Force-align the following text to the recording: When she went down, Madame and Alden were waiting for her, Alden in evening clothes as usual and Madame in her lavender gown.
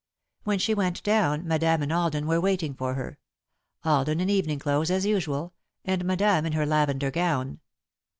When 0.45 0.57
she 0.57 0.73
went 0.73 1.03
down, 1.03 1.47
Madame 1.47 1.83
and 1.83 1.93
Alden 1.93 2.25
were 2.25 2.41
waiting 2.41 2.73
for 2.73 2.95
her, 2.95 3.19
Alden 3.85 4.19
in 4.19 4.31
evening 4.31 4.57
clothes 4.57 4.89
as 4.89 5.05
usual 5.05 5.53
and 5.85 6.03
Madame 6.05 6.43
in 6.47 6.53
her 6.53 6.65
lavender 6.65 7.11
gown. 7.11 7.59